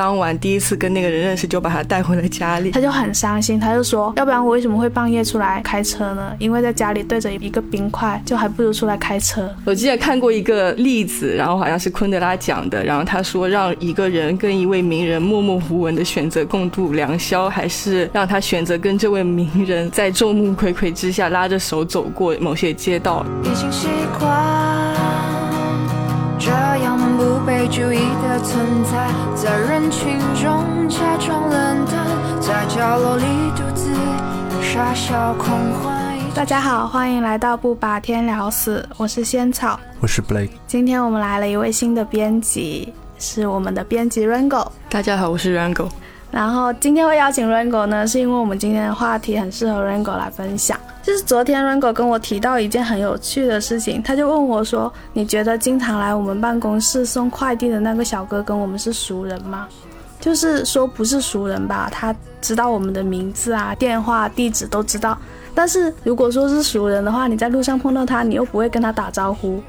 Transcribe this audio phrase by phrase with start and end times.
[0.00, 2.70] 当晚第一次跟那个人认识，就把他带回了家里。
[2.70, 6.34] 他就很伤心，他就说，要不然我为什么会半夜出来开车呢？
[6.38, 9.46] 因为在家里对着一个冰块，就还不如出来开车。
[9.62, 23.22] 我记得看过一个例子，然后好像是昆德拉讲的，然后他说让一个人跟一位名人默默无闻的选择共度良宵，还是让他选择跟这位名人在众目睽睽之下拉着手走过某些街道。
[23.42, 23.88] 已经习
[24.18, 24.96] 惯
[26.38, 27.19] 这样不
[27.60, 33.92] 被注意的存在，在人群中假装冷淡，在角落里独自
[34.62, 36.18] 傻笑狂欢。
[36.34, 40.48] 大家好，欢迎来到不把天聊死，我是仙草，我是 Blake。
[40.66, 44.66] 今天我们来了一位新的编辑，是我们的编辑 Rango。
[44.88, 45.90] 大家好，我是 Rango。
[46.30, 50.78] 然后今天会邀请 Rango 呢，是因为我们今天的话题很适合 Rango 来分享。
[51.02, 59.66] 就是昨天 Rango 跟我提到一件很有趣的事情，他就问我说：“你觉得经常来我们办公室送快递的那个小哥跟我们是熟人吗？”
[60.20, 65.16] 就是说不是熟人吧，他知道我们的名字啊、电话、地址都知道。
[65.54, 69.62] 但是如果说是熟人的话，你在路上碰到他，你又不会跟他打招呼。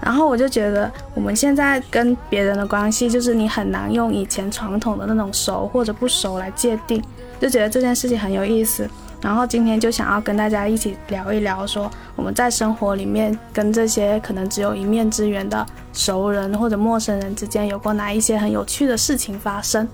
[0.00, 7.02] 然后我就觉得我们现在跟别人的关系，就是你很难用以前传统的那种熟或者不熟来界定，
[7.40, 8.88] 就觉得这件事情很有意思。
[9.20, 19.88] 然后今天就想要跟大家一起聊一聊，说我们在生活里面跟这些可能只有一面之缘的熟人或者陌生人之间，有过哪一些很有趣的事情发生。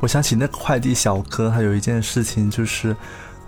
[0.00, 2.94] 我想起那个快递小哥，他有一件事情，就是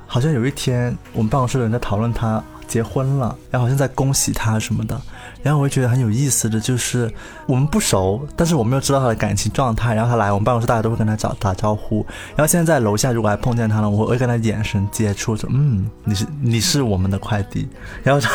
[0.08, 4.98] 好像有一天我们办公室的人在讨论他结婚了，然后好像在恭喜他什么的。
[5.42, 7.10] 然后我就觉得很有意思的就是
[7.46, 9.94] 我们不熟，但是我们又知道他的感情状态。
[9.94, 12.06] 然后他来我们办公室，大家都会跟他打打招呼。
[12.36, 17.68] 然后现在在楼下，如果还碰见他了，我会跟他眼神接触，说嗯，你是你是我们的快递。
[18.02, 18.30] 然后他，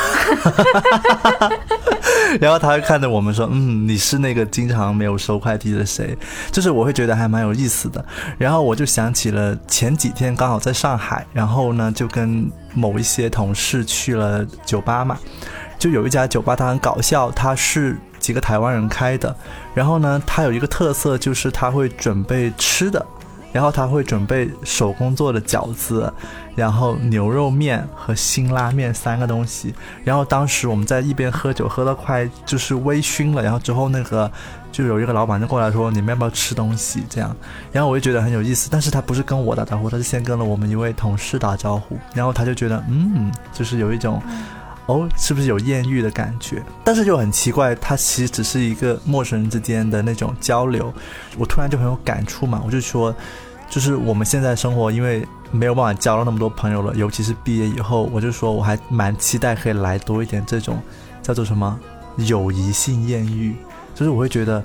[2.42, 6.18] 然后他会看着我们说，嗯，你是那个经常没有收快递的谁？
[6.52, 8.04] 就是我会觉得还蛮有意思的。
[8.38, 15.18] 然后我就想起了前几天刚好在上海，然后呢就跟某一些同事去了酒吧嘛。
[15.80, 19.36] 就有一家酒吧，它很搞笑，它是几个台湾人开的。
[19.74, 23.06] 然后呢，它有一个特色，就是它会准备吃的，
[23.56, 26.14] 然后他会准备手工做的饺子，
[26.58, 29.74] 然后牛肉面和辛拉面三个东西。
[30.04, 34.30] 然后当时我们在一边喝酒，喝到快就是微醺了，然后之后那个
[34.74, 37.34] 就有一个老板就过来说：“你们要不要吃东西？”这样，
[37.72, 38.68] 然后我就觉得很有意思。
[38.70, 44.22] 但是他不是跟我打招呼，他是先跟了我们一位同事打招呼，然后他就觉得，嗯，就是有一种。
[44.88, 46.62] 哦，是不是有艳遇的感觉？
[46.84, 50.94] 但是又很奇怪，它其实只是一个陌生人之间的那种交流。
[51.40, 53.12] 我突然就很有感触嘛，我就说，
[53.70, 60.80] 就是我们现在生活，因为没有办法交到那么多朋友了，尤其是毕业以后，我就说我还蛮期待可以来多一点这种
[61.22, 61.80] 叫做什么
[62.18, 63.56] 友谊性艳遇，
[63.94, 64.64] 就是我会觉得，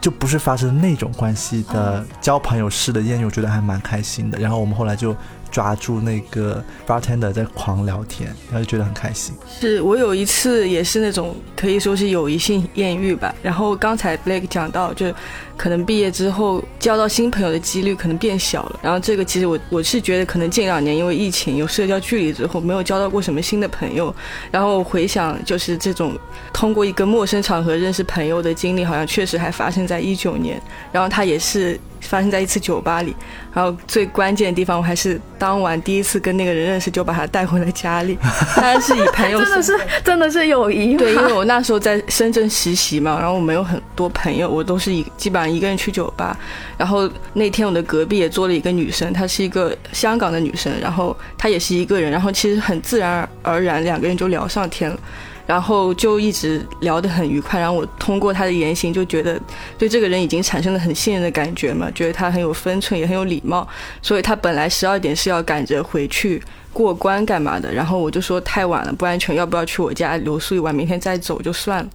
[0.00, 4.38] 就不是发生那种关系的交朋友式的艳遇，我觉得还蛮开心的。
[4.38, 5.14] 然后我们后来就。
[5.50, 9.34] 抓住那个 bartender 在狂聊天，然后就觉得很开心。
[9.48, 13.34] 是我有一次也是那种可以说是友谊性艳遇吧。
[13.42, 15.12] 然后刚才 Blake 讲到，就
[15.60, 18.80] 可能毕业之后交到新朋友的几率可能变小了。
[18.82, 24.14] 然后这个其实我我是觉得可能近两年因为疫情有社交距离之后，没有交到过什么新的朋友。
[24.50, 26.18] 然后回想就是这种
[26.50, 30.58] 通过一个陌生场合认识朋友的经历，好像确实还发生在一九年。
[30.90, 31.78] 然后他也是。
[32.02, 33.14] 发生在一次酒吧里，
[33.52, 38.16] 然后最关键的地方，我还是当晚第一次跟那个人认识，就把他带回了家里。
[38.56, 40.96] 当然是以朋友， 真的是真的是友谊。
[40.96, 46.36] 对，因为我那时候在深圳实习嘛，然后我没有很多朋友，我都是以基本上一个人去酒吧。
[46.78, 54.98] 然后那天我的隔壁也坐了一个女生，她是一个香港的女生，然后她也是一个人，然后其实很自然而然两个人就聊上天了。
[55.46, 59.40] 然后就一直聊得很愉快，然后我通过她的言行就觉得
[59.76, 63.66] 对这个人已经产生了很信任的感觉嘛，觉得她很有分寸，也很有礼貌。
[64.00, 66.40] 所以她本来十二点是要赶着回去
[66.72, 71.90] 过关干嘛的，然后我就说太晚了不安全，要不要去我家留宿一晚，明天再走就算了。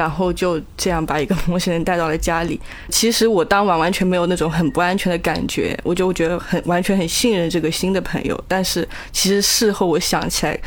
[0.00, 2.58] 然后就这样把一个陌生人带到了家里。
[2.88, 8.44] 其实我当晚完全没有那种很不安全的感觉，我就觉得很完全很信任这个新的朋友。
[8.48, 10.58] 但是其实事后我想起来。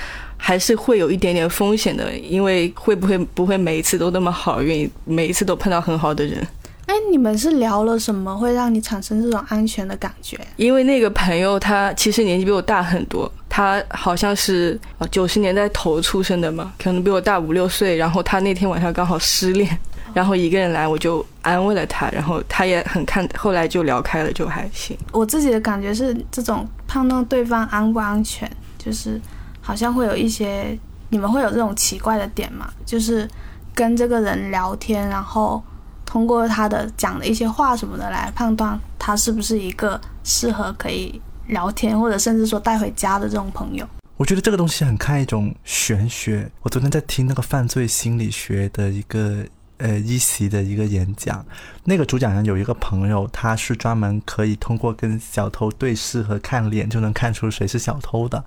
[0.46, 6.46] 还是会有一点点风险的，因为会不会不会每一次都那么好运，每一次都碰到很好的人。
[6.86, 10.38] 哎，你们是聊了什么会让你产生这种安全的感觉？
[10.58, 14.80] 因为那个朋友他其实年纪比我大很多，他好像是
[15.12, 17.96] 九十年代头出生的嘛，可能比我大五六岁。
[17.96, 19.78] 然后他那天晚上刚好失恋，
[20.12, 24.98] 然后一个人来，我就安慰了他，然后他也很看，后来就聊开了，就还行。
[25.12, 29.22] 我自己的感觉是，这种判断对方安不安全，就是。
[29.66, 30.78] 好像会有一些，
[31.08, 32.70] 你们会有这种奇怪的点嘛？
[32.86, 33.26] 就是
[33.74, 35.64] 跟这个人聊天，然后
[36.06, 41.22] 通过他的讲的一些话什么的来判断他是不是一个适合可以
[41.54, 43.88] 聊天或者甚至说带回家的这种朋友。
[44.18, 46.50] 我觉得这个东西很看一种玄学。
[46.62, 49.46] 我昨天在听那个犯罪心理学的一个。
[49.78, 51.46] 呃，一席的一个演讲，
[51.84, 58.42] 那个主讲人有一个朋友，他是专门可以通过跟小偷对视和看脸就能看出谁是小偷的。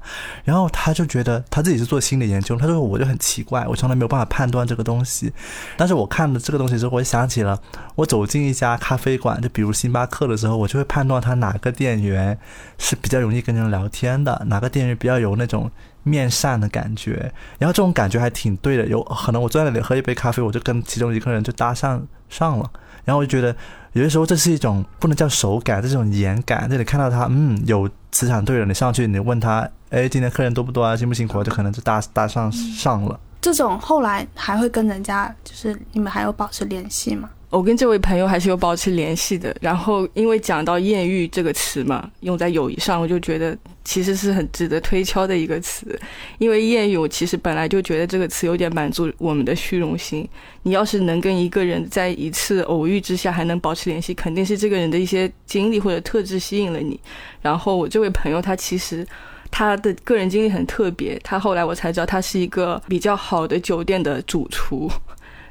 [0.44, 5.32] 然后他就觉得他自己是做心理研究，他说我就很奇怪，我从来没有办法判断这个东西。
[5.76, 7.60] 但是我看了这个东西之后，我想起了
[7.96, 12.38] 我走进一家咖啡馆，就比如星巴克的时候，我就会判断他哪个店员
[12.78, 15.70] 是比较容易跟人聊天的，哪个店员比较有那种。
[16.06, 18.86] 面善的感觉，然后这种感觉还挺对的。
[18.86, 22.70] 有可能我坐在那里喝一杯咖啡，我就跟其中一个人就搭上上了。
[23.04, 23.54] 然后我就觉得，
[23.92, 26.70] 有的时候这是一种不能叫手感，这种眼感。
[26.70, 30.96] 这里看到他，嗯，有磁场对了，你上去你问他，哎，今天客人多不多啊？
[30.96, 31.42] 辛不辛苦？
[31.42, 33.18] 就可能就搭搭上上了。
[33.40, 37.28] 这种后来还会跟人家，就是你们还有保持联系吗？
[37.50, 39.56] 我跟这位朋友还是有保持联系的。
[39.60, 43.56] 然后因为讲到艳遇这个词嘛，用在友谊上，我就觉得。
[43.88, 45.96] 其实是很值得推敲的一个词，
[46.38, 50.28] 因为艳遇，我其实本来就觉得这个词有点满足我们的虚荣心。
[50.64, 56.98] 你要是能跟一个人在一次偶遇之下还能保持联系，肯定是这个人的一些经历或者特质吸引了你。
[57.40, 59.06] 然后我这位朋友他其实
[59.52, 64.90] 他的个人经历很特别，他后来我才知道他是一个比较好的酒店的主厨。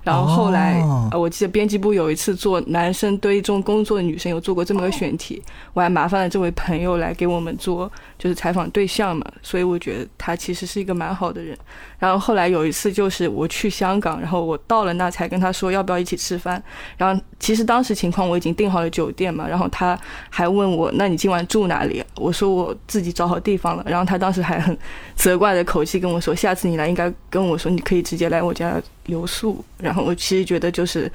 [0.05, 0.81] 然后后来，
[1.11, 5.41] 呃，我记得编辑部有一次做男生堆中工作的女生有做过这么个选题，
[5.73, 9.25] 我还麻烦了这位朋友来给我们做，就是采访对象嘛。
[9.41, 11.57] 所以我觉得他其实是一个蛮好的人。
[11.97, 16.61] 然后后来有一次就是我去香港，然后我到了那才跟他说要不要一起吃饭。
[16.97, 19.99] 然后其实当时情况我已经订好了酒店嘛，然后他
[20.29, 22.03] 还问我那你今晚住哪里？
[22.17, 23.83] 我说我自己找好地方了。
[23.87, 24.77] 然后他当时还很
[25.15, 29.63] 责怪的口气跟我说，下次你来应该跟我说你可以直接来我家留宿。
[29.77, 31.11] 然后我其实觉得就是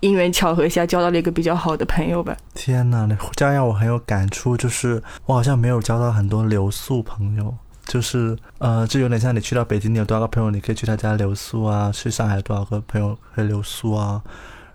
[0.00, 2.36] 因缘巧合下交到了一个比较好的朋友吧。
[2.54, 7.54] 天哪，这样让我很有感触，就是我好像没有交到很多留宿朋友。
[7.84, 14.22] 就是呃，就有点像你去到北京，你有多少个朋友，你可以去他家留宿啊；去上海多少个朋友可以留宿啊。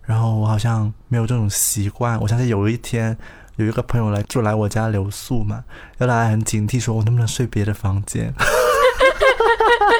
[0.03, 2.19] 然后我好像没有这种习惯。
[2.19, 3.17] 我相信有一天
[3.55, 5.63] 有一个朋友来就来我家留宿嘛，
[5.99, 8.33] 要来很警惕，说我能不能睡别的房间。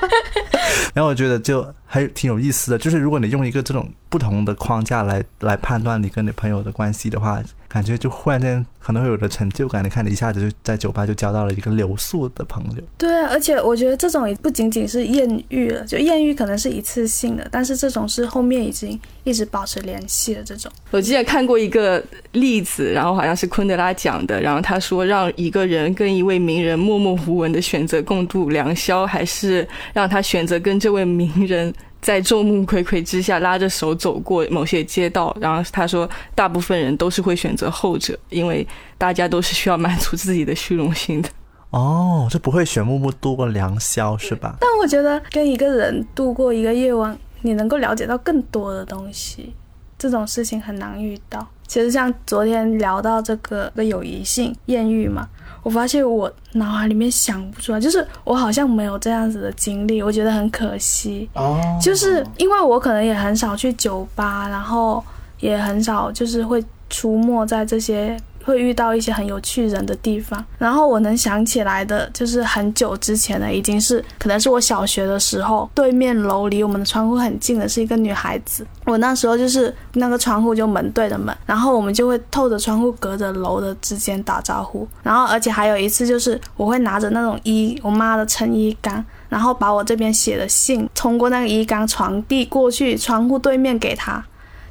[0.94, 7.42] 然后我觉得就还挺有意思的，就是如果你用一个这种不同的框架来来判断你跟你朋友的关系的话。
[7.68, 12.84] 感觉就忽然间可能会有的成就感，你看你一下子就在酒吧就交到了一个留宿的朋友。
[12.98, 20.72] 对，而且我觉得这种也不仅仅是艳遇了，就艳遇可能是一次性的，但是这种是后面已经一直保持联系的这种。
[20.92, 31.74] 我记得看过一个例子，然后好像是昆德拉讲的，然后他说让一个人跟一位名人默默无闻的选择共度良宵，还是让他选择跟这位名人。
[32.08, 38.66] 在众目睽睽之下拉着手走过某些街道，然后他说，大部分人都是会选择后者，因为
[38.98, 41.28] 大家都是需要满足自己的虚荣心的。
[41.72, 44.56] 哦，就不会选木木度过良宵是吧？
[44.62, 49.54] 但我觉得跟一个人度过一个夜晚，你能够了解到更多的东西，
[50.00, 51.46] 这种事情很难遇到。
[51.68, 55.28] 其实像昨天聊到这个的友谊性艳遇嘛。
[55.68, 61.30] 我发现我脑海里面想不出来，就是我好像没有这样子的经历，我觉得很可惜。
[61.34, 65.04] 哦，就是因为我可能也很少去酒吧，然后
[65.42, 68.18] 也很少就是会出没在这些。
[68.48, 94.24] 会遇到一些很有趣人的地方，然后我能想起来的，就是很久之前的，已经是可能是我小学的时候，对面楼离我们的窗户很近的是一个女孩子，我那时候就是那个窗户就门对着门，然后我们就会透着窗户隔着楼的之间打招呼，然后而且还有一次就是我会拿着那种衣我妈的衬衣杆，然后把我这边写的信通过那个衣杆传递过去窗户对面给她。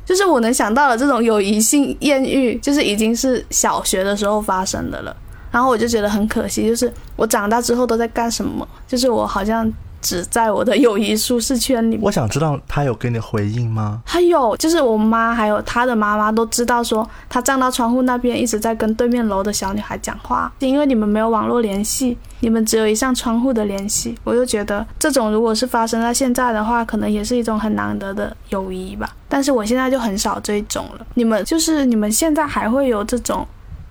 [0.07, 5.15] 就是我能想到的这种友谊性艳遇，就是已经是小学的时候发生的了。
[5.51, 8.67] 然后我就觉得很可惜，就是我长大之后都在干什么？
[8.87, 9.71] 就是我好像。
[10.07, 11.99] 只在我的友谊舒适圈里。
[12.01, 14.01] 我想知道他有给你回应吗？
[14.07, 20.53] 他有，就是我妈还有他的妈妈都知道，说他站到窗户那边一直在跟对面楼的小女孩讲话。
[20.61, 24.15] 因为你们没有网络联系，你们只有一扇窗户的联系。
[24.23, 29.11] 我就觉得这种如果是发生在现在的话，可能也是一种很难得的友谊吧。
[29.29, 31.05] 但是我现在就很少这种了。
[31.15, 33.45] 你们就是你们现在还会有这种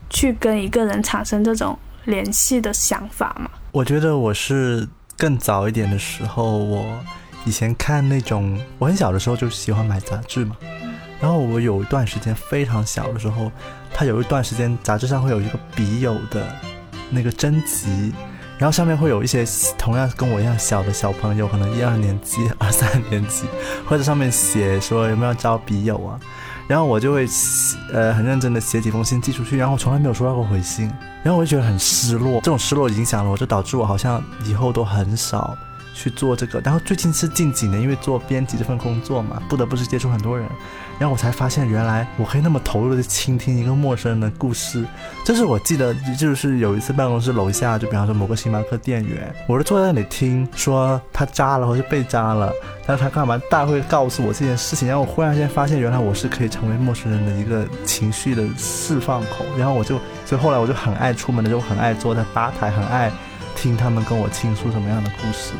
[0.10, 3.50] 去跟一个人产生这种联系的想法吗？
[3.74, 4.88] 我觉得我是。
[5.18, 6.86] 更早一点的时候，我
[7.46, 10.56] 以前看那种，我很小的时候就喜欢买杂志嘛。
[11.22, 13.52] 然后我有一段时间非常小的时候，
[13.94, 16.46] 他有一段时间杂志上会有一个笔友的
[17.10, 18.14] 那个征集，
[18.58, 19.46] 然后上面会有一些
[19.78, 23.46] 同样跟我一样小的小朋友，可能一二年级、二三年级，
[23.88, 26.20] 或者上面写说有没有招笔友啊。
[26.68, 27.28] 然后我就会
[27.94, 30.92] 呃很认真的写几封信寄出去，然后从来没有收到过回信，
[31.24, 35.56] 然后我就觉得很失落，这种失落影响了我，就导致我好像以后都很少
[35.94, 36.60] 去做这个。
[36.62, 40.50] 然后最近是近几年，因为做编辑这份工作嘛，不得不是接触很多人。
[40.98, 44.86] 然后我才发现，原来我可以那么投入的倾听一个陌生人的故事。
[45.26, 52.50] 这是我记得，就是有一次办公室楼下，就比方说某个星巴克店员，我就坐在那里听，说他扎了或者被扎了，
[52.86, 54.88] 但是他干嘛大会告诉我这件事情。
[54.88, 59.46] 然后我忽然间发现，原来我是可以成为陌生人的一个情绪的释放口。
[59.58, 63.12] 然后我就，所以后来我就很爱出门的时候，很爱坐在吧台，很爱
[63.54, 65.52] 听他们跟我倾诉什么样的故事。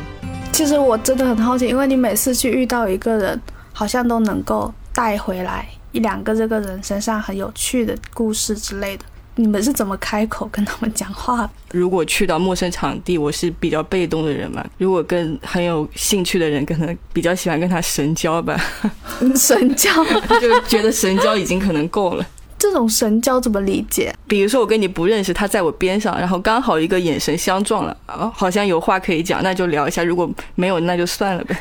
[0.52, 3.38] 其实我真的很好奇，因为你每次去遇到一个人，
[3.74, 4.72] 好像都能够。
[4.96, 11.48] 带回来一两个这个人身上很有趣的故事之类的，你们是怎么开口跟他们讲话？
[11.70, 14.64] 如果去到陌生场地，我是比较被动的人嘛。
[14.78, 18.58] 如果跟很有兴趣的人，可能比较喜欢跟他神交吧。
[19.36, 19.90] 神交
[20.40, 22.26] 就觉得神交已经可能够了。
[22.66, 24.12] 这种神交怎么理解？
[24.26, 30.02] 比如说我跟你不认识，他在我边上，然后刚好一个眼神相撞了，哦，好像有话可以讲，那就聊一下。
[30.02, 31.56] 如果没有，那就算了呗。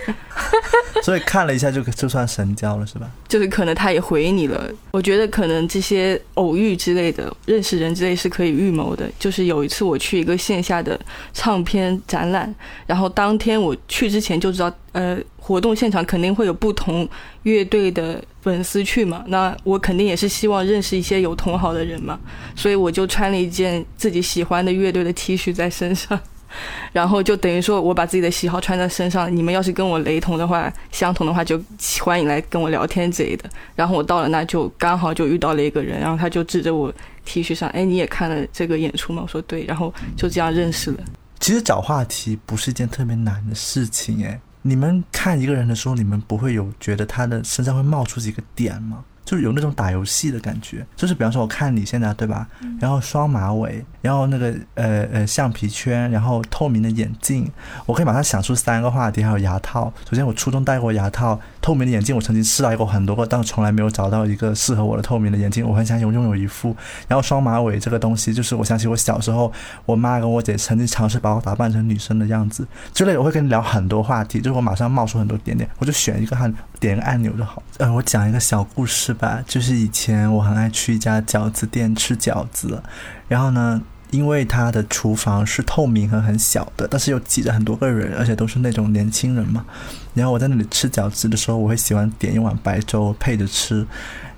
[1.03, 3.07] 所以看了一下就就算神交了，是吧？
[3.29, 4.69] 就是可能他也回你了。
[4.91, 9.07] 我觉得可能这些偶遇之类的，认识人之类是可以预谋的。
[9.19, 10.99] 就是有一次我去一个线下的
[11.33, 12.53] 唱片展览，
[12.87, 17.07] 然后当天我去之前就知道，呃，活动现场肯定会有不同
[17.43, 19.25] 乐队的粉丝去嘛。
[19.27, 22.17] 那我肯定也是希望认识一些有同好的人嘛，
[22.55, 26.17] 所以我就穿了一件自己喜欢的乐队的 T 恤在身上。
[26.93, 29.35] 然后就等于说，我把自己的喜好穿在身上。
[29.35, 31.61] 你们要是跟我雷同的话，相同的话，就
[32.01, 33.49] 欢迎来跟我聊天之类的。
[33.75, 36.93] 然后我到了那，就刚好就遇到了一个人，然后他就指着我
[37.25, 39.23] T 恤上，哎，你也看了这个演出吗？
[39.23, 41.03] 我说对，然后就这样认识了。
[41.41, 49.03] 其实找话题不是一件特别难的事情，哎，你们看一个人的时候，你们不会有觉得他的身上会冒出几个点吗？
[49.23, 52.47] 就是有那种打游戏的感觉，就是比方说我看你现在对吧，
[52.79, 57.47] 然后双马尾，然后那个呃呃橡皮圈，然后透明的眼镜，
[57.85, 59.91] 我可以马上想出三个话题，还有牙套。
[60.07, 66.75] 首先我初中戴过牙套，透明的眼镜我曾经试戴过很多个，但从来没有找到一个适合我的透明的眼镜，我很想拥拥有一副。
[67.07, 69.51] 然后双马尾这个东西，就是我想起我小时候，
[69.87, 77.63] 我妈跟我姐曾经尝试把我打扮成女生的样子之类的，我会跟你聊很多话题，就是我马上冒出很多点点，我就选一个按点一个按钮就好。
[77.79, 79.15] 呃，我讲一个小故事。
[79.15, 82.83] 吧，就是以前我很爱去一家饺子店吃饺子，
[83.29, 83.81] 然后呢，
[84.11, 89.65] 因为它的厨房是透明和很小的，但是又挤着很多个人，而且都是那种年轻人嘛。
[90.13, 93.85] 然后我在那里吃饺子的时候，我会喜欢点一碗白粥配着吃，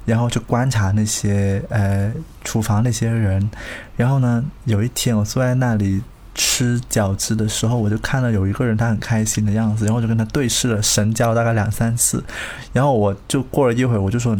[0.05, 2.11] 然后就观察那些呃
[2.43, 3.49] 厨房那些人。
[3.95, 6.01] 然后呢，有一天我坐在那里。
[6.39, 12.23] 吃饺子的时候，我就看到有一个人，他很开心的样子，然后就跟他对视了，神交大概两三次，
[12.71, 14.37] 然后我就过了一会儿，我就说，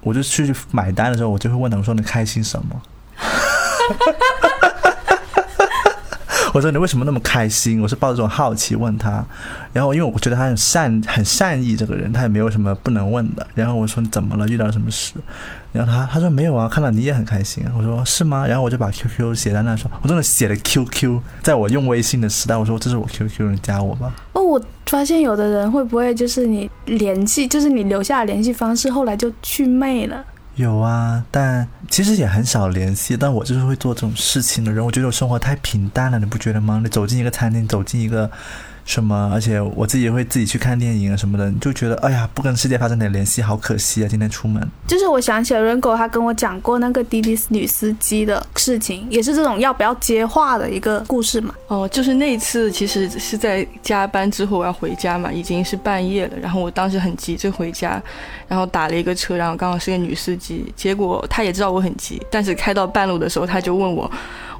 [0.00, 2.80] 我就去买单的时候，我就会问他，我说你开心什么？
[6.54, 7.82] 我说你为什么那么开心？
[7.82, 9.24] 我是抱着这种好奇问他，
[9.72, 13.44] 然后因为我觉得他很善很善意这个人，他也没有什么不能问的。
[13.56, 14.46] 然后我说你怎么了？
[14.46, 15.14] 遇到什么事？
[15.72, 17.64] 然后他他说没有啊，看到你也很开心。
[17.76, 18.46] 我说是吗？
[18.46, 24.14] 然后我就把 QQ 写在那说，我真的写了 QQ，在我用微信的时代，我说这是我 QQ，你加我吧。
[24.34, 30.24] 哦，我发现有的人会不会就是你联系，就是你留下联系方式，后来就去魅了。
[30.56, 33.16] 有啊，但其实也很少联系。
[33.16, 34.84] 但我就是会做这种事情的人。
[34.84, 36.80] 我觉得我生活太平淡了，你不觉得吗？
[36.82, 38.30] 你走进一个餐厅，走进一个。
[38.84, 39.30] 什么？
[39.32, 44.08] 而且我自己也会自己去看电影啊什么的，就觉得哎呀，不跟世界发生点联系，好可惜啊！
[44.08, 51.54] 今天出门，就是我想起了 Ringo，他跟我讲过那个滴滴女司机的事情，也是这种要不要接话的一个故事嘛。
[51.68, 58.02] 哦，就是那次其实是在加班之后我要回家嘛，已经是半夜了，然后我当时很急着回家，
[58.46, 64.10] 然后打了一个车，然后刚好是个女司机，结果她也知道我很急，但是开到半路的时候，她就问我。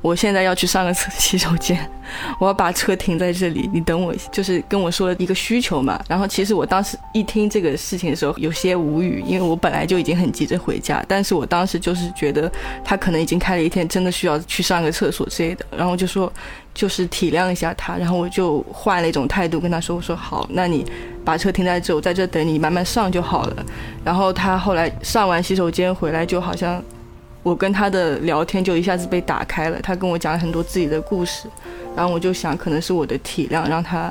[0.04, 1.90] 我现在要去上个厕洗手间，
[2.38, 5.98] 我要把车停在这里，你等我，就是跟我说一个需求嘛。
[6.06, 12.52] 然后其实我当时一听这个事情的时候有些无语，因为我本来就已经很急着回家，但是我当时就是觉得
[12.84, 16.30] 他可能已经开了一天，真的需要去上个厕所之类的，然后就说
[16.74, 20.84] 就是体谅一下他，然后我就换了一种态度跟他说，我说好，那你
[21.24, 23.64] 把车停在这，我在这等你慢慢上就好了。
[24.04, 26.82] 然后他后来上完洗手间回来，就好像。
[27.44, 31.46] 我跟他的聊天就一下子被打开了，他跟我讲了很多自己的故事，
[31.94, 34.10] 然后我就想，可能是我的体谅让他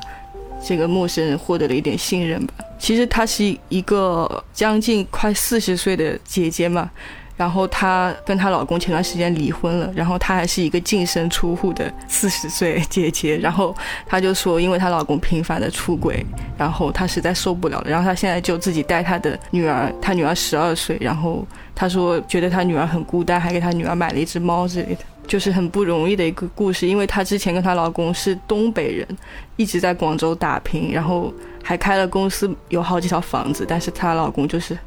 [0.66, 2.54] 这个陌生人获得了一点信任吧。
[2.80, 6.90] 其实她是一个将近快四十岁的姐姐嘛，
[7.36, 13.76] 然后她跟她老公前段时间离婚了，然后她还是一个净身出户的四十岁姐姐，然后
[14.06, 16.26] 她就说，因为她老公频繁的出轨，
[16.58, 29.08] 然后她实在受不了了，然后她现在就自己带她的女儿，她女儿十二岁，然后她说觉得她女儿很孤单，还给她女儿买了一只猫之类的，就是很不容易的一个故事，因为她之前跟她老公是东北人，
[29.56, 34.78] 一直在广州打拼，然后还开了公司，有好几套房子，但是她老公就是。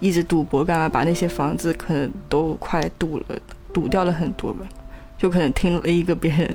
[0.00, 0.88] 一直赌博干嘛？
[0.88, 3.24] 把那些房子可能都快赌了，
[3.72, 4.66] 赌掉了很多吧。
[5.16, 6.54] 就可能听了一个别人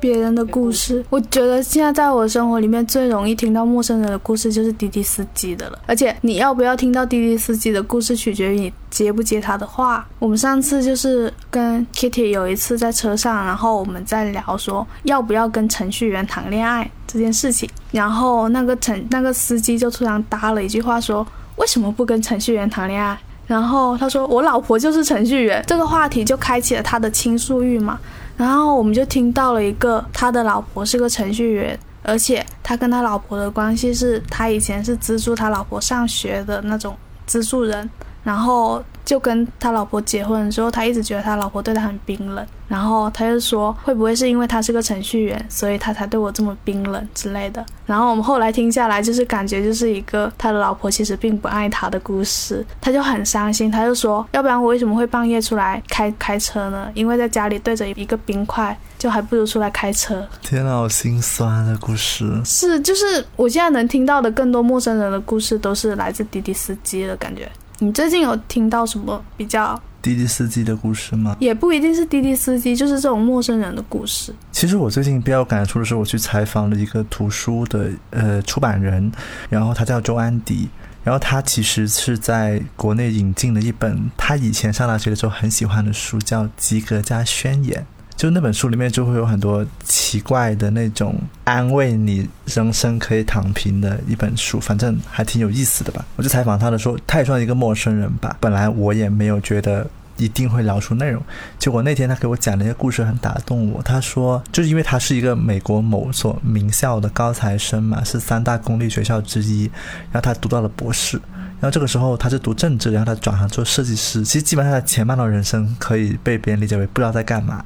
[0.00, 1.04] 别人的故事。
[1.10, 5.78] 我觉得现在在我生活里面最容易听到陌生人的故事就是滴滴司机的了。
[5.86, 10.06] 而且你要不要听到滴滴司机的故事，取决于你接不接他的话。
[10.18, 21.26] 我们上次就是跟 Kitty 有一次在车上，然后我们在聊说要不要跟程序员谈恋爱这件事情，然后那个程那个司机就突然搭了一句话说。
[21.58, 23.18] 为什么不跟程序员谈恋爱？
[23.44, 27.98] 然后他说我老婆就是程序员，这个话题就开启了他的倾诉欲嘛。
[28.38, 37.90] 然后我们就听到了一个他的老婆是个程序员，而且他跟他老婆的关系是他以前是资助他老婆上学的那种资助人，
[38.28, 38.84] 然后。
[39.08, 47.64] 就跟他老婆结婚的时候，他一直觉得他老婆对他很冰冷，然后他就说会不会是因为他是个程序员，所以他才对我这么冰冷之类的。
[47.86, 56.90] 然后我们后来听下来，就是感觉就是一个他的老婆其实并不爱他的故事，他就很伤心，他就说要不然我为什么会半夜出来开开车呢？
[56.92, 60.22] 因为在家里对着一个冰块，就还不如出来开车。
[60.42, 62.30] 天呐，好心酸的故事。
[62.44, 67.50] 是，就是我现在能听到的更多陌生人的故事，都是来自滴滴司机的感觉。
[67.80, 71.36] 你最近有听到什么比较滴滴司机的故事吗？
[71.38, 74.34] 也不一定是滴滴司机，就是这种陌生人的故事。
[74.50, 79.12] 其实我最近比较感触的是，我去采访了一个图书的呃出版人，
[79.48, 80.68] 然后他叫周安迪，
[81.04, 87.82] 然后他其实是在国内引进了一本他以前上大学的时候很喜欢的书，叫《及格加宣言》。
[88.18, 96.04] 就那本书里面就会有很多奇怪的那种安慰你人生可以躺平的一本书，反正还挺有意思的吧。
[96.16, 98.36] 我就采访他的时候，他也算一个陌生人吧。
[98.40, 101.22] 本来我也没有觉得一定会聊出内容，
[101.60, 103.80] 结果那天他给我讲了一个故事，很打动我。
[103.84, 109.70] 他说，就是因为他是一个美国某所名校的高材生嘛，是三大公立学校之一，
[110.10, 111.20] 然后他读到了博士。
[111.60, 114.22] 然后这个时候他是读政治，然后他转行做设计师。
[114.22, 117.64] 其实基本上他前半段人生可以被别人理解为不知道在干嘛。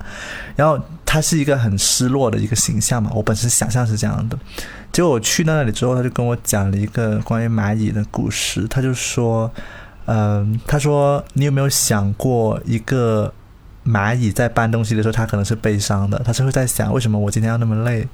[0.56, 4.38] 然后他是一个很失落的一个形象嘛，我本身想象是这样的。
[4.90, 8.66] 结果我去到那里之后，他就跟我讲了一个关于蚂蚁的故事。
[8.66, 9.50] 他就说，
[10.06, 13.30] 嗯，他说你有没有想过，一个
[13.84, 18.08] 蚂蚁在搬东西的时候，它可能是悲伤的，它是会在想为什么我今天要那么累。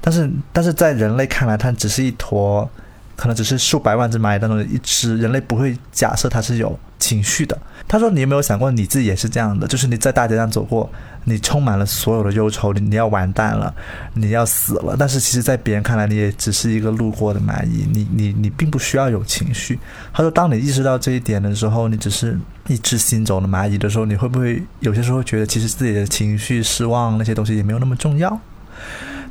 [0.00, 2.70] 但是但是在人类看来，它只是一坨。
[3.18, 7.58] 可能只是数百万只蚂蚁当中的一只，人类不会假设它是有情绪的。
[7.88, 9.66] 他说：“你有没有想过你自己也是这样的？
[9.66, 10.88] 就是你在大街上走过，
[11.24, 13.74] 你充满了所有的忧愁，你你要完蛋了，
[14.14, 14.94] 你要死了。
[14.96, 19.80] 但是其实，在别人看来，你也只是一个路过的蚂蚁，你你你并不需要有情绪。”
[20.14, 28.38] 他说：“当你意识到这一点的时候，你只是一只行走的蚂蚁的时候，你会不会有些时候觉得，其实自己的情绪、失望那些东西也没有那么重要？”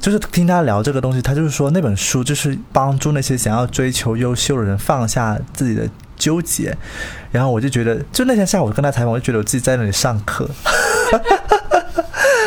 [0.08, 6.74] 就是听他聊这个东西，他就是说那本书就是帮助那些想要追求优秀的人放下自己的纠结。
[7.30, 10.50] 然后我就觉得，就那天下午跟他采访，我就觉得我自己在那里上课。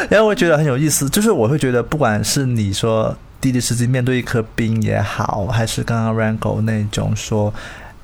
[0.09, 7.53] 然后我觉得很有意思，就是我会觉得，不管是你说滴滴司机面对一颗冰也好，还是刚刚 Rango 那种说，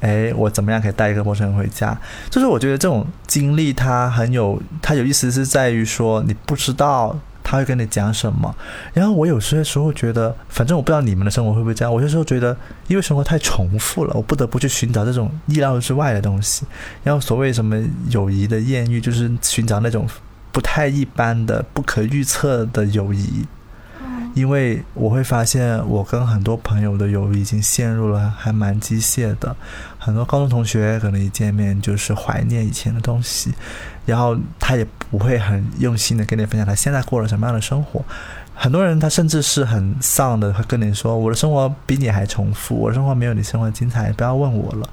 [0.01, 1.99] 哎，我怎么样可以带一个陌生人回家？
[2.29, 7.19] 就是我觉得这种经历它很有，它有意思是在于说你不知道。
[7.49, 8.53] 他会跟你讲什么？
[8.93, 11.95] 然后我有些时候觉得，反正我不知道你们的生活会不会这样。
[11.95, 12.57] 我有时候觉得，
[12.89, 16.67] 因为生活太重复了，我不得不去寻找这种意料之外的东西。
[17.05, 17.81] 然后所谓什么
[18.11, 20.09] 友谊的艳遇，就是寻找那种
[20.51, 23.47] 不太一般的、不可预测的友谊。
[24.35, 29.57] 因为我会发现，我跟很多朋友的友谊已经陷入了还蛮机械的。
[29.99, 33.55] 很多高中同学可能一见面就是怀念以前的东西，
[34.07, 38.03] 然后他也不会很用心的跟你分享他现在过了什么样的生活。
[38.55, 44.89] 很多人他甚至是很丧的，会跟你说：“我的生活比你还重复，我的生活没有你生活精彩，不要问我了。”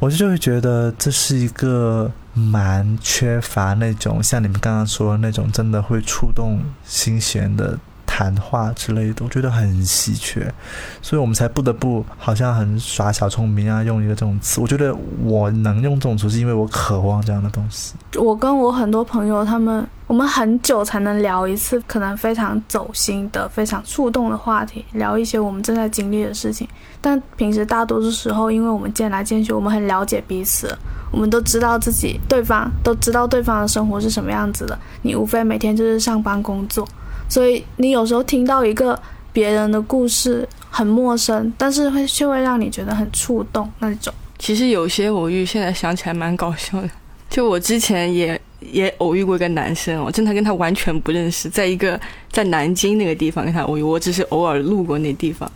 [0.00, 7.78] 我就会觉得这是一个蛮缺乏那种像你们刚刚说的那种真的会触动心弦的。
[8.18, 10.52] 谈话之类的，我觉得很稀缺，
[11.00, 14.60] 所以我们才不得不好像很耍小聪明啊，用一个这种词。
[14.60, 17.94] 我觉得我能用这种词，是因为我渴望这样的东西。
[18.16, 26.66] 我跟我很多朋友，他们我们很久才能聊一次，可能非常走心的、非常触动的话题，聊一些我们正在经历的事情。
[27.00, 30.76] 但平时大多数时候，因为我们见来见去，我们很了解彼此，
[31.12, 34.76] 我们都知道自己对方都知道对方的生活是什么样子的。
[35.02, 36.84] 你无非每天就是上班工作，
[37.28, 39.00] 所以你有时候听到一个
[39.32, 44.12] 别人的故事很陌生，但是会却会让你觉得很触动那种。
[44.38, 46.88] 其实有些偶遇，现在想起来蛮搞笑的。
[47.28, 52.00] 就我之前也也偶遇过一个男生哦，真的跟他完全不认识，在一个
[52.32, 55.50] 在南京那个地方跟他偶遇，我只是偶尔路过那地方，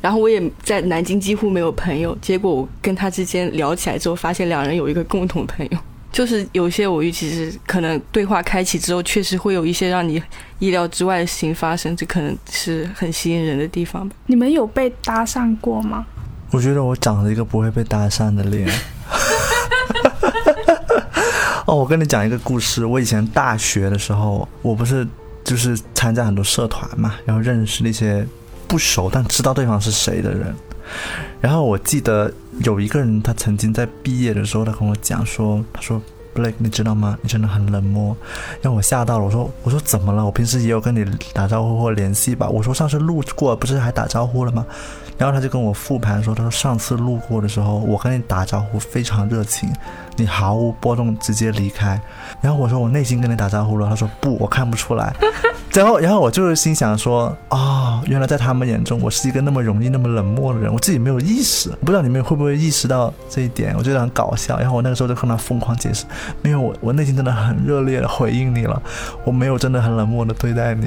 [0.00, 5.78] 然后我也在南京几乎没有朋友，结果我跟他之间聊起来之后，发现两人有一个共同朋友。
[6.18, 10.20] 就是有些偶遇，其实可能对话开启之后，确实会有一些让你
[10.58, 14.16] 意料之外的事情发生，这可能是很吸引人的地方吧。
[14.26, 16.04] 你们有被搭讪过吗？
[16.50, 18.68] 我觉得我长了一个不会被搭讪的脸。
[21.66, 22.84] 哦，我跟你讲一个故事。
[22.84, 25.06] 我以前大学的时候，我不是
[25.44, 28.26] 就是参加很多社团嘛，然后认识那些
[28.66, 30.52] 不熟但知道对方是谁的人。
[31.40, 32.32] 然后我记得
[32.64, 36.00] 有一个人，他曾经在毕业的时候，他跟我讲说，他说
[36.34, 37.18] ：“Blake，你知道吗？
[37.22, 38.16] 你真的很冷漠。”
[38.60, 39.24] 让我吓到了。
[39.24, 40.24] 我说：“我说怎么了？
[40.24, 44.66] 我平时也有跟你打招呼或联系吧。”我说：“上次路过不是还打招呼了吗？”
[45.18, 49.68] 然后他就跟我复盘说：“他说上次路过的时候，我跟你打招呼非常热情，
[50.16, 52.00] 你毫无波动直接离开。
[52.40, 55.12] 然后我说我内心跟你打招呼了，他说不，我看不出来。
[55.72, 63.74] 然 后然后我就是心想说哦，原来在他们眼中我是一个那么容易那么冷漠的人，我自己没有意识，不知道你们会不会意识到这一点？
[63.76, 64.56] 我觉得很搞笑。
[64.60, 66.04] 然后我那个时候就跟他疯狂解释，
[66.44, 68.80] 因为我我内心真的很热烈的回应你了，
[69.26, 70.86] 我没有真的很冷漠的对待你。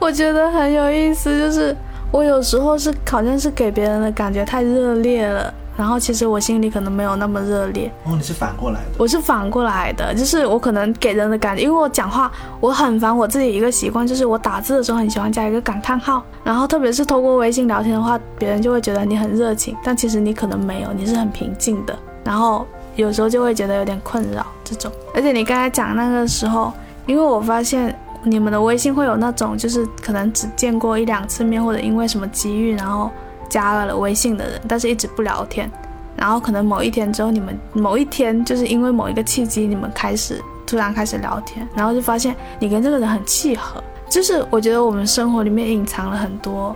[0.00, 1.76] 我觉得很有意思，就是。
[2.12, 7.92] 我有时候是好像是给别人的感觉太热烈了，然后其实我心里可能没有那么热烈。
[8.04, 8.86] 哦，你是反过来的。
[8.96, 24.90] 我是反过来的，就是我可能给人的感觉，因为我讲话我很烦我自己一个习惯，就是我打字的时候很喜欢加一个感叹号，然后特别是通过微信聊天的话，别人就会觉得你很热情，但其实你可能没有，你是很平静的，然后有时候就会觉得有点困扰这种。
[25.12, 26.72] 而且你刚才讲那个时候，
[27.04, 27.94] 因为我发现。
[28.28, 33.08] 你们的微信会有那种，就是可能只见过一两次面，或者因为什么机遇，然后
[33.48, 35.70] 加了微信的人，但是一直不聊天。
[36.16, 43.80] 然后可能某一天之后，你们某一天就是因为某一个契机，你们开始突然开始聊天，然后就发现你跟这个人很契合。
[44.08, 46.74] 就是我觉得我们生活里面隐藏了很多，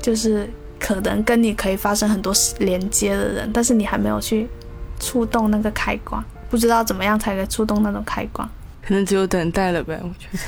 [0.00, 0.48] 就是
[0.78, 4.48] 可能跟你可以发生很多连接的人，但是你还没有去
[4.98, 8.48] 触动那个开关，不知道怎么样才可以触动那种开关。
[8.86, 10.38] 可能只有等待了呗，我觉得。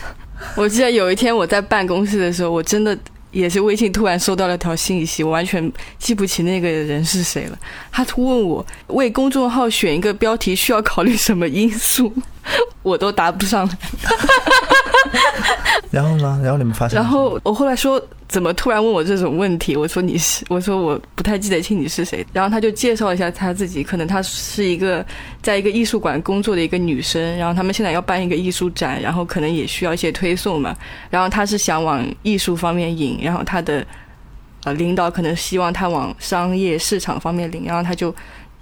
[0.56, 2.96] 我记得有一天我在办公室的时候，我真的
[3.30, 7.58] 也是微信突然收到了条信息，我完全记不起那个人是谁了。
[7.92, 12.12] 他突问我为公众号选一个标题需要考虑什么因素，
[12.82, 13.76] 我都答不上来。
[15.90, 16.40] 然后呢？
[16.42, 16.96] 然后你们发现？
[16.96, 18.02] 然后我后来说。
[18.30, 19.74] 怎么突然问我这种问题？
[19.74, 22.24] 我说你是，我说我不太记得清你是谁。
[22.32, 25.04] 然后他就介绍一下他自己，可能他是一个
[25.42, 30.76] 在一个艺术馆工作的一个女生，然后他们现在要办一个艺术展，然后可能也需要一些推送嘛。
[31.10, 33.84] 然后他是想往艺术方面引，然后他的
[34.62, 38.14] 呃领导可能希望他往商业市场方面领，然后他就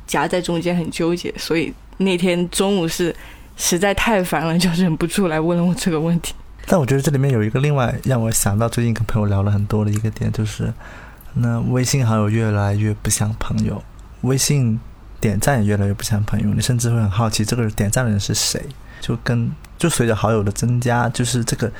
[0.06, 1.30] 夹在中间很纠结。
[1.36, 3.14] 所以那天中午是
[3.58, 6.32] 实在太烦了，就忍不住来问了我这个问题。
[6.64, 10.72] 但我觉得这里面有一个另外让我想到最近跟朋友聊了很多的一个点，就是
[11.34, 13.82] 那微信好友越来越不像朋友，
[14.20, 14.78] 微信
[15.20, 16.54] 点赞也越来越不像朋友。
[16.54, 18.62] 你甚至会很好奇这个点赞的人是谁，
[19.00, 21.72] 就跟就随着好友的增加，就是这个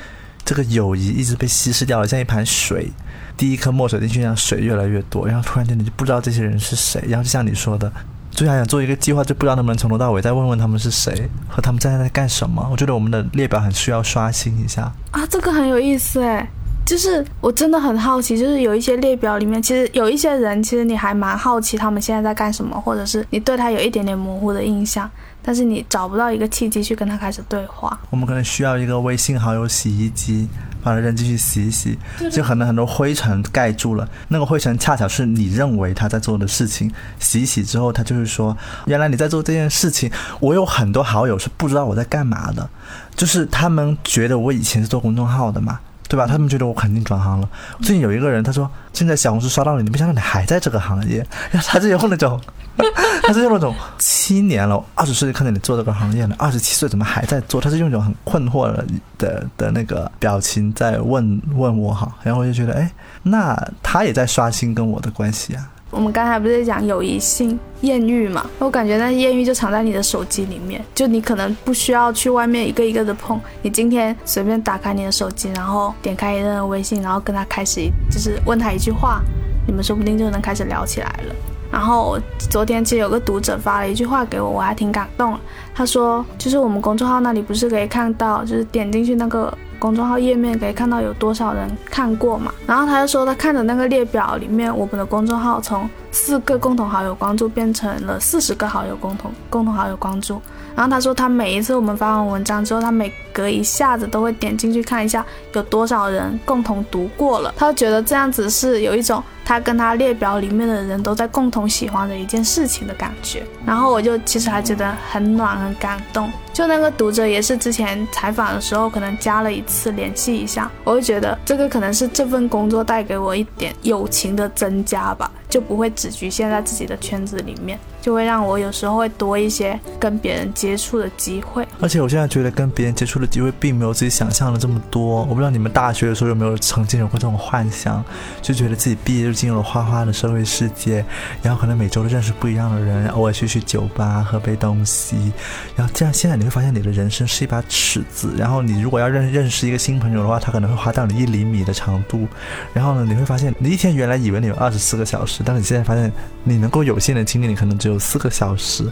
[0.43, 2.91] 这个友谊一直被稀释掉了，像一盘水，
[3.37, 7.91] 第一颗墨水进去，让水越来越多，然后突然间你就不知道这些人是谁，然后就像你说的。
[8.39, 12.65] 最想想做一个计划，就不知道能不能从头到尾再问问他们是谁和他们在在干什么。
[12.71, 16.49] 我觉得我们的列表很需要刷新一下啊，这个很有意思哎，
[16.85, 25.11] 就是我真的很好奇，就是有一些列表里面，其实有一些人，其实你还蛮好奇他们现在在干什么，或者是你对他有一点点模糊的印象。
[25.41, 27.97] 但是你找不到一个契机去跟他开始对话。
[28.09, 30.47] 我们可能需要一个微信好友洗衣机，
[30.81, 31.97] 把它扔进去洗一洗，
[32.31, 34.07] 就可能很多灰尘盖住了。
[34.27, 36.91] 那个灰尘恰巧是你认为他在做的事情。
[37.19, 40.11] 洗一洗之后，他就是说，原来你在做这件事情。
[40.39, 42.69] 我有很多好友是不知道我在干嘛的，
[43.15, 46.27] 就是他们觉得我以前是做公众号的嘛，对吧？
[46.27, 47.47] 他们觉得我肯定转行了。
[47.79, 51.25] 最近有一个人他说，现在小红书刷到你你，没想到你还在这个行业，
[51.65, 52.37] 他是用那种。
[53.23, 57.59] 他是用那种七年了，二十岁就看见你做这个行业了，二十七岁怎么还在做？
[57.59, 58.85] 他是用一种很困惑的
[59.17, 62.89] 的的那个表情在问问我哈，然后我就觉得，哎，
[63.23, 65.69] 那他也在刷新跟我的关系啊。
[65.91, 68.45] 我们刚才不是讲友谊性艳遇嘛？
[68.59, 79.21] 我感觉那艳遇就藏在你的手机里面，就你可能不需要去外面一个一个的碰，你今天随便打开你的手机，然后点开一个人的微信，然后跟他开始就是问他一句话，
[79.65, 81.35] 你们说不定就能开始聊起来了。
[81.71, 85.37] 然后昨天其实有个读者发了一句话给我，我还挺感动。
[85.73, 92.53] 他说，就是我们公众号那里不是可以看到，就是点进去那个公众号页面可以看到有多少人看过嘛？
[92.67, 100.41] 然后他就说他看的那个列表里面，我们的公众号从四个共同好友关注变成了四十个好友共同共同好友关注。
[100.75, 107.53] 然后他说他每一次我们发完文章之后，他每隔一下子都会点进去看一下有多少人共同读过了。
[107.57, 109.23] 他觉得这样子是有一种。
[109.45, 116.31] 他跟他列表里面的人都在共同喜欢的一件事情的感觉，然后我就其实还觉得很暖很感动。
[116.53, 127.79] 就那个读者也是之前采访的时候可能加了一次联系一下，我会觉得这个可能是这份工作带给我一点友情的增加吧，就不会只局限在自己的圈子里面。
[128.09, 135.21] 就会让我有时候会多一些跟别人接触的机会，而且我现在觉得跟别人接触的机会并没有自己想象的这么多。
[135.25, 138.03] 我不知道你们大学的时候有没有曾经有过这种幻想，
[138.41, 141.05] 就觉得自己毕业就进入了花花的社会世界，
[141.43, 145.31] 然后可能每周都认识不一样的人，偶尔去去酒吧喝杯东西，
[145.75, 152.27] 然后这样现在你会发现你的人生是一把尺子，然后你如果要认认识一个新朋友的话，他可能会花掉你一厘米的长度，
[152.73, 156.11] 然后呢你会发现你一天原来以为你有二十四个小时，但是你现在发现
[156.43, 157.98] 你能够有限的精力，你可能只有。
[157.99, 158.85] 四个小时，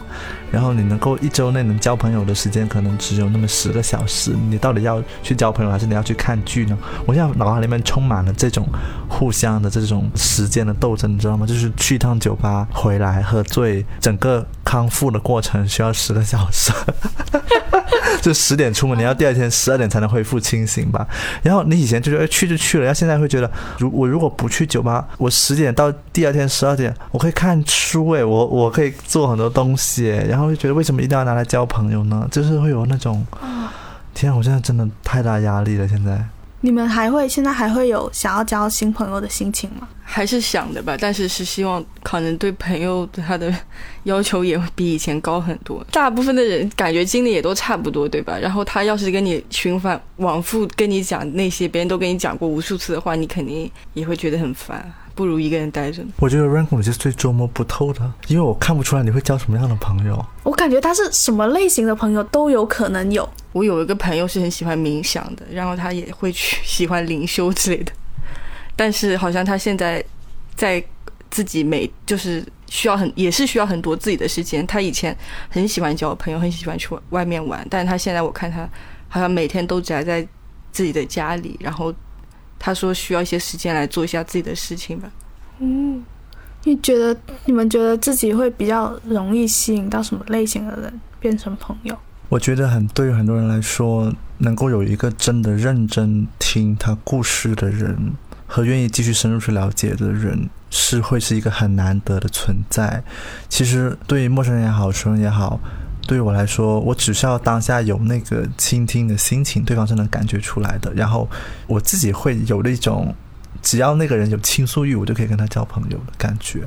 [0.52, 6.76] 然后你能够一周内能交朋友的时间可能只有那么十个小时，你到底要去交朋友还是你要去看剧呢？
[7.06, 8.68] 我现在脑海里面充满了这种
[9.08, 11.46] 互相的这种时间的斗争，你知道吗？
[11.46, 16.70] 就是去一趟酒吧回来喝醉，整个康复的过程需要十个小时。
[18.20, 21.06] 就十点出门，你要第二天十二点才能恢复清醒吧？
[21.42, 32.28] 然后你以前就觉得去就去了，然后现在会觉得，如我如果不去酒吧，我十点到第二天十二点，我可以看书诶，我我可以做很多东西，然后就觉得为什么一定要拿来交朋友呢？
[32.30, 33.24] 就是会有那种，
[34.12, 36.22] 天啊，我现在真的太大压力了，现在。
[36.60, 39.86] 你们还会现在还会有想要交新朋友的心情吗？
[40.10, 43.54] 还是想的吧，但是是希望可能对朋友他的
[44.04, 45.84] 要求也会比以前高很多。
[45.92, 48.38] 大部分的人感觉经历也都差不多，对吧？
[48.38, 54.90] 然后他要是跟你循环往复跟你讲那些别人都跟你讲过无数次的话，你肯定也会觉得很烦。
[55.14, 56.00] 不如一个人待着。
[56.18, 60.24] 我觉得 Rango 你是最捉摸不透的，因为我看不出来你会交什么样的朋友。
[60.44, 63.28] 我感觉他是什么类型的朋友都有可能有。
[63.52, 67.90] 我有一个朋友是很喜欢冥想的，然后他也会去喜欢灵修之类的，
[68.78, 70.02] 但是好像他现在
[70.54, 70.80] 在
[71.28, 74.64] 自己每就是需要很也是需要很多自己的时间。
[74.64, 75.14] 他以前
[75.50, 78.68] 很喜欢交朋友，很喜欢去外面玩，但是他现在我看他
[79.08, 80.24] 好像每天都宅在
[80.70, 81.92] 自己的家里，然后。
[82.60, 85.08] 他说需要一些时间来做一下自己的事情吧。
[85.60, 86.04] 嗯，
[86.64, 91.96] 你觉得你们觉得自己会比较容易吸引到什么类型的人变成朋友？
[92.28, 97.96] 我觉得很对于很多人来说，能够有一个真的认真听他故事的人
[98.48, 103.04] 和愿意继续深入去了解的人，是会是一个很难得的存在。
[103.48, 105.60] 其实对于陌生人也好，熟人也好。
[106.08, 110.90] 对于我来说，我只需要当下有那个倾听的心情，对方是能感觉出来的。
[110.94, 111.28] 然后
[111.66, 113.14] 我自己会有那种，
[113.60, 116.66] 只要那个人有倾诉欲，我就可以跟他交朋友的感觉。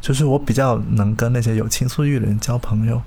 [0.00, 3.00] 就是我比较能跟那些有倾诉欲的人交朋友。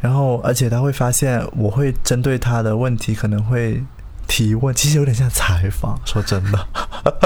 [0.00, 3.84] 然后，而且他会发现，我会针对他的问题可能会
[4.32, 6.00] 提问，其实有点像采访。
[6.06, 6.66] 说真的。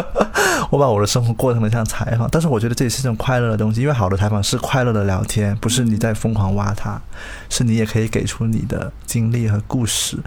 [0.71, 7.01] 我把我的生活过成了像采访，但是我觉得这也是一种快乐的东西，因为好的采访是快乐的聊天，不是你在疯狂挖他，
[7.49, 10.19] 是你也可以给出你的经历和故事。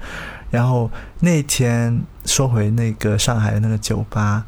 [0.49, 0.89] 然后
[1.19, 4.45] 那天说回那个上海的那个酒吧，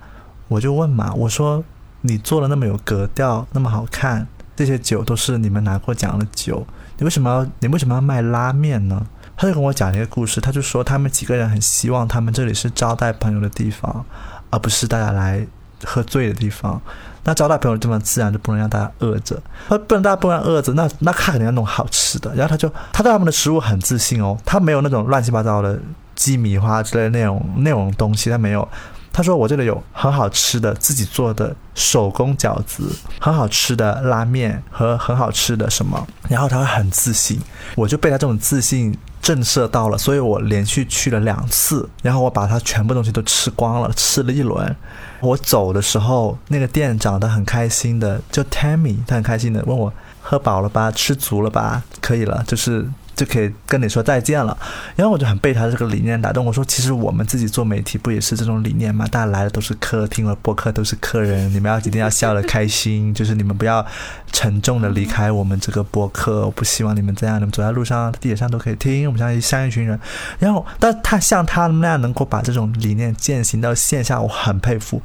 [0.48, 1.62] 我就问嘛，我说
[2.00, 6.66] 你做的那么有格调，那么好看，这些酒都是你们拿过奖的酒，
[6.98, 9.06] 你为什么要你为什么要卖拉面呢？
[9.42, 14.06] 他就跟我讲了一个故事，他就说他们几个人很希望他们这里是招待朋友的地方，
[14.52, 15.44] 而不是大家来。
[15.84, 16.80] 喝醉的地方，
[17.24, 22.32] 那招待朋友的地方自然就不能让大家饿着，不不能大家不能饿着，那那他肯定要弄好吃的。
[22.36, 25.80] 然后他就他对他们的食物很自信哦，他没有那种乱七八糟的
[26.14, 28.68] 鸡米花之类那种那种东西，他没有。
[29.12, 32.84] 他说我这里有很好吃的自己做的手工饺子，
[33.20, 37.42] 很好吃的拉面和很好吃的什么，然后他会很自信，
[37.76, 44.76] 我就被他这种自信震慑到了，所以我连续去了两次，然后我把它全部东西都吃光了，吃了一轮。
[45.20, 52.90] 我走的时候，那个店长得很开心的，就 Tammy，他很开心的问我喝饱了吧，吃足了吧，可以了，就是。
[53.22, 54.58] 就可以跟你说再见了。
[54.96, 59.06] 然后我就很被他这个理念打动，我说其实我们自己做媒体不也是这种理念吗？
[59.12, 63.86] 大家来的都是客，听了播客都是客人，你们要一定要笑得开心，就是你们不要
[64.32, 70.00] 沉重的离开我们这个播客，我不希望你们这样，你们走在路上、地铁上都可以听，我们像一像一群人。
[70.40, 75.02] 然后，但他像他那样能够把这种理念践行到线下，我很佩服。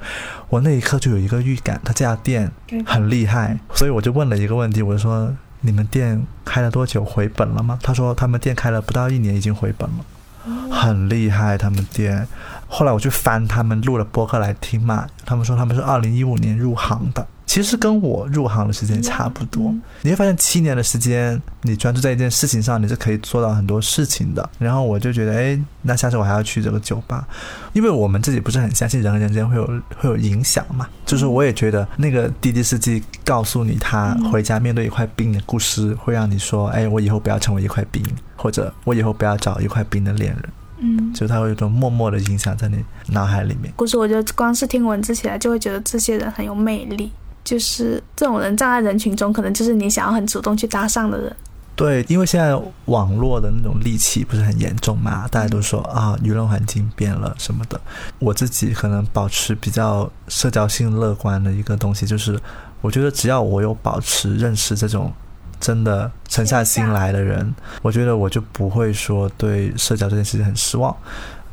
[0.49, 2.51] 我那一刻就有一个预感，他这家店
[2.87, 7.05] 很厉害，所以我就问了一个问题，我就说：你们店开了多久？
[7.05, 7.79] 回本了吗？
[7.83, 11.59] 他说他们店开了不到一年，已经回本了，很厉害。
[11.59, 12.27] 他们店
[12.69, 17.27] 后来我去翻他们录的播客来听嘛，他们说他们是二零一五年入行的。
[17.47, 24.51] 其实跟我入行的时间差不多，你会发现七年的时间，你专注在一件事情上，你是可以做到很多事情的。
[24.59, 27.27] 然后我就觉得，哎，那下次我还要去这个酒吧，
[27.73, 29.65] 因为我们自己不是很相信人和人之间会有
[29.97, 30.89] 会有影响嘛。
[31.07, 38.05] 就是我也觉得那个滴滴司机告诉你他回家面对一块冰的故事，会让你说，哎，我以后不要成为一块冰，
[38.35, 40.45] 或者我以后不要找一块冰的恋人。
[40.79, 43.73] 嗯，就他会有一种默默的影响在你脑海里面。
[43.77, 47.11] 故事我觉得光是听文字起来，就会觉得这些人很有魅力。
[47.47, 51.35] 就是这种人站在人群中，可能就是你想要很主动去搭讪的人。
[51.77, 57.81] 对，因为现在网络的那种戾气不是很严重嘛，大家都说啊，舆论环境变了什么的。
[58.19, 62.37] 我自己可能保持比较社交性乐观的一个东西，就是
[62.81, 65.13] 我觉得只要我有保持认识这种
[65.61, 70.97] 真的沉下心来的人，我觉得我就不会说对社交这件事情很失望，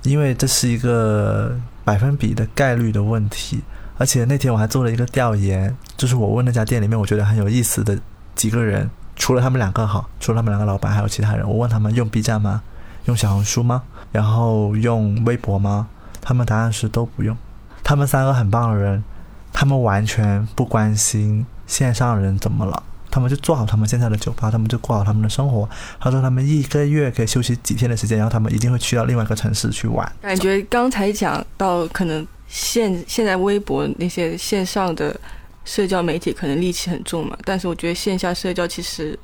[0.01, 3.61] 因为这是一个百分比的概率的问题。
[3.97, 7.97] 而且那天我还做了一个调研，就是我问那家店里面我觉得很有意思的
[8.35, 11.47] 几个人，除了他们两个哈，除了他们两个老板，还有其他人。
[11.47, 12.61] 我问他们用 B 站吗？
[13.05, 13.83] 用小红书吗？
[14.11, 15.87] 然后用微博吗？
[16.21, 17.37] 他们答案是都不用。
[17.83, 19.03] 他们三个很棒的人，
[19.51, 25.69] 他们完全不关心线上人怎么了，他们就做好他们现在的酒吧，他们就过好他们的生活。
[25.99, 30.11] 他说他们一个月可以休息几天的时间，然后他们一定会去到另外一个城市去玩。
[30.21, 32.25] 感觉刚才讲到可能。
[32.47, 35.19] 现现在微博那些线上的
[35.65, 39.17] 社交媒体可能戾气很重嘛，但是我觉得线下社交其实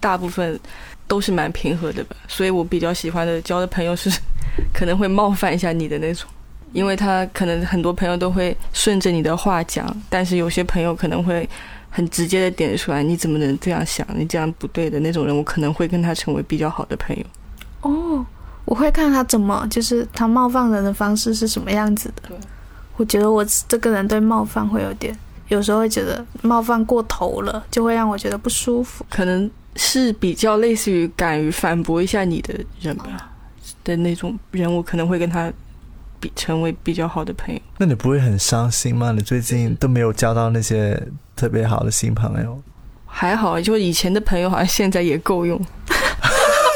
[0.00, 0.58] 大部分
[1.06, 2.16] 都是蛮平和的吧。
[2.28, 4.10] 所以我比较喜欢的交的朋友是
[4.72, 6.28] 可能会冒犯一下你的那种，
[6.72, 11.48] 因为他可能很多朋友都会顺着你的话讲，但是有些朋友可能会
[11.90, 14.06] 很直接的点出来，你怎么能这样想？
[14.16, 17.24] 你这样不对的那种人，我可能会跟他成为比较好的朋友。
[17.82, 18.24] 哦，
[18.64, 22.34] 我会看他怎么，就是他冒犯人的方式是什么样子的。
[22.96, 25.16] 我觉得我这个人对冒犯会有点，
[25.48, 29.04] 有时候会觉得冒犯过头了，就会让我觉得不舒服。
[29.10, 33.30] 可能是比较类似于敢于反驳一下你的人吧
[33.82, 35.52] 的那种人，我可能会跟他
[36.20, 37.60] 比成为比较好的朋友。
[37.78, 39.10] 那你不会很伤心吗？
[39.12, 41.02] 你最近都没有交到那些
[41.34, 42.62] 特别好的新朋友？
[43.06, 45.60] 还好，就以前的朋友好像现在也够用。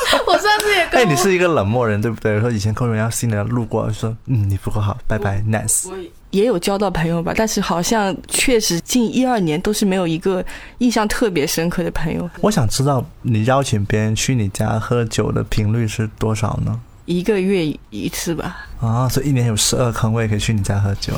[0.27, 2.41] 我上次也哎，你是一个冷漠人，对不对？
[2.41, 5.89] 说以前客人要新人路过，说嗯你不够好，拜拜，nice。
[6.31, 10.45] 也有交到朋友吧，但是好像确实近一二年都是没有一个
[10.79, 12.29] 印象特别深刻的朋友。
[12.41, 16.79] 我想知道你邀请别人去你家喝酒的频率是多少呢？
[17.07, 18.67] 一个月一次吧。
[18.81, 21.13] 啊，所以一年有十二坑，我也可以去你家喝酒。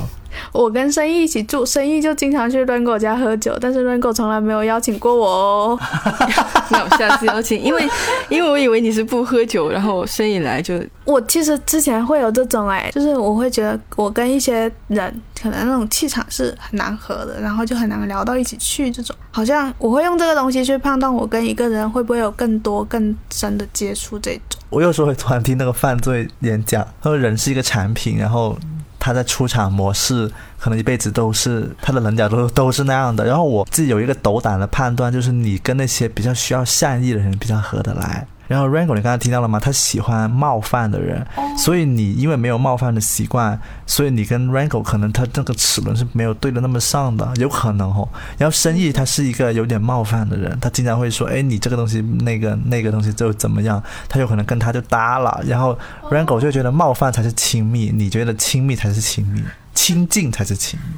[0.53, 5.79] 我跟生意一起住，生意就经常去 Rango 家喝酒，但是 Rango 从来没有邀请过我哦。
[6.71, 7.89] 那我下次邀请，因为
[8.29, 18.93] 因为我以为你是不喝酒，然后生意来就我其实之前会有这种哎，就是我会觉得我跟一些人可能那种气场是很难合的，然后就很难聊到一起去。
[18.93, 24.19] 这种好像我会用这个东西去判断我跟一个人会不会有更多更深的接触。
[24.19, 28.59] 这种我有时候会突然听那个犯罪演讲，他说人是一个产品，然后。
[29.01, 33.25] 它在出厂模式可能一辈子都是它的棱角都都是那样的。
[33.25, 38.27] 然后我自己有一个斗胆的判断，就是你跟那些比较需要善意的人比较合得来。
[38.49, 39.61] 然后 Rango，你刚才听到了吗？
[39.61, 41.25] 他喜欢冒犯的人，
[41.57, 48.09] 所以你因为没有冒犯的习惯，所以你跟 Rango 可能他这个齿轮是没有对的那么上的，有可能哦。
[48.39, 55.41] 然后生意他是一个有点冒犯的人，他经常会说，哎，你这个东西那个那个东西就怎么样，他有可能跟他就搭了。
[55.47, 55.79] 然后
[56.11, 60.97] Rango 就觉得冒犯才是亲密，你觉得亲密才是亲密，亲近才是亲密。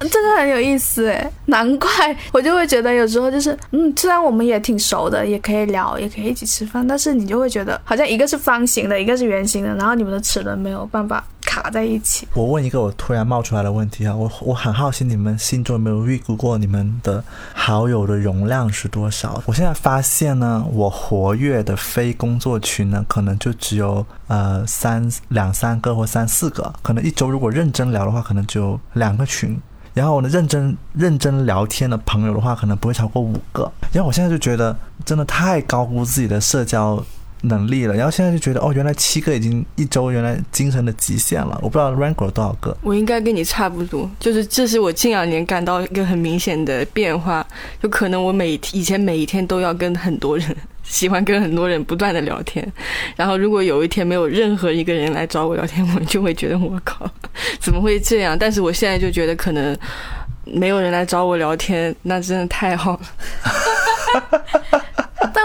[0.00, 1.88] 这个很有意思哎，难怪
[2.32, 11.24] 我就会觉得有时候就是，嗯，虽然我们也挺熟的，也可以聊，也可以一起吃饭，但是你就会觉得好像一个是方形的，一个是圆形的，然后你们的齿轮没有办法。
[11.48, 12.26] 卡在一起。
[12.34, 17.22] 我问一个我突然冒出来的问题啊，我我很好奇你们心中有没有预估过你们的
[17.54, 19.40] 好友的容量是多少？
[19.46, 29.56] 我现在发现呢，我活跃的非工作群呢，可能就只有呃三两三个或三四个，可能一周如果认真聊的话，可能只有两个群。
[29.96, 33.72] 然后我呢认真认真聊天的朋友的话，可能不会超过五个。
[33.92, 37.02] 然后我现在就觉得真的太高估自己的社交
[37.42, 37.94] 能力了。
[37.94, 41.58] 然后现在就觉得哦，原来七个已经一周原来精神的极限了。
[41.62, 42.76] 我不知道 Rango 多少个。
[42.82, 47.46] 我应该跟你差不多，就是这是我近两年感到一个很明显的变化，
[47.82, 52.66] 就可能我每以前每一天都要跟很多人，喜欢跟很多人不断的聊天，
[53.16, 57.10] 然后如果有一天没有任何一个人来找我聊天，我就会觉得我靠，
[57.60, 58.36] 怎么会这样？
[58.38, 59.76] 但是我现在就觉得可能
[60.44, 63.00] 没有人来找我聊天，那真的太好了。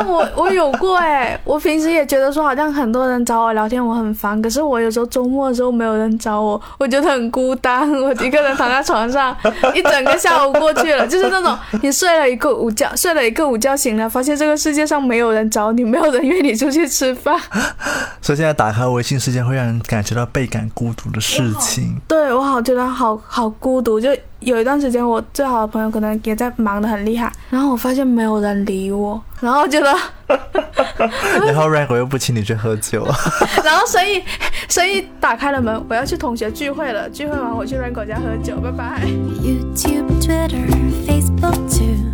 [0.02, 4.42] 但我我有过哎，我平时也觉得说好像很多人找我聊天，我很烦。
[4.42, 9.36] 可是我有时候周末的时候没有人找我，我觉得很孤单，我一个人躺在床上，
[9.76, 17.40] 一整个下午过去了，就是那种你睡了一个午觉，睡了一个午觉醒来，发现这个世界上没有人找你，没有人约你出去吃饭。
[18.22, 22.00] 所以现在打开微信是件会让人感觉到倍感孤独的事情。
[22.08, 24.10] 对我好觉得好好孤独，就
[24.42, 29.96] 有一段时间，我最好的朋友可能也在忙得很厉害，然后我发现没有人理我，然后觉得，
[31.46, 33.06] 然后 Rag 又不请你去喝酒，
[33.64, 34.22] 然后所以，
[34.68, 39.02] 所以打开了门，我要去同学聚会了，聚会完我去 Rag 家喝酒，拜拜。
[39.42, 40.66] YouTube, Twitter,
[41.08, 42.12] Facebook too.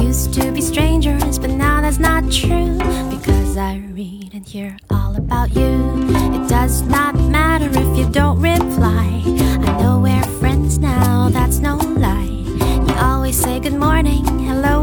[0.00, 2.78] Used to be strangers, but now that's not true.
[3.92, 6.06] read and hear all about you.
[6.34, 9.22] It does not matter if you don't reply.
[9.24, 12.44] I know we're friends now, that's no lie.
[12.86, 14.77] You always say good morning, hello.